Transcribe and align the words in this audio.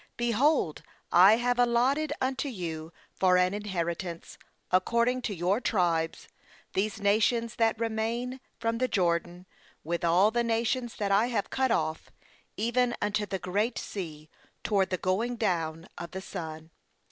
be 0.17 0.31
hold, 0.31 0.81
I 1.11 1.35
have 1.37 1.59
allotted 1.59 2.11
unto 2.19 2.49
you 2.49 2.91
for 3.13 3.37
an 3.37 3.53
inheritance, 3.53 4.39
according 4.71 5.21
to 5.21 5.35
your 5.35 5.61
tribes, 5.61 6.27
these 6.73 6.99
nations 6.99 7.57
that 7.57 7.79
remain, 7.79 8.39
from 8.59 8.79
the 8.79 8.87
Jordan, 8.87 9.45
with 9.83 10.03
all 10.03 10.31
the 10.31 10.43
nations 10.43 10.95
that 10.95 11.11
I 11.11 11.27
have 11.27 11.51
cut 11.51 11.69
off, 11.69 12.09
even 12.57 12.95
unto 12.99 13.27
the 13.27 13.37
Great 13.37 13.77
Sea 13.77 14.27
toward 14.63 14.89
the 14.89 14.97
going 14.97 15.35
down 15.35 15.87
of 15.99 16.09
the 16.09 16.21
sun. 16.21 16.71